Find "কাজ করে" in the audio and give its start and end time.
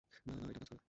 0.59-0.79